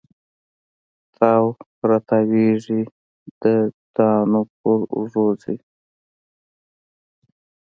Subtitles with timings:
[1.15, 1.45] تاو
[1.89, 2.91] را تاویږې د
[3.73, 5.55] دودانو پر اوږو ځي